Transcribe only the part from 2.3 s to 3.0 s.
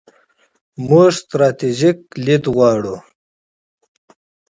غواړو.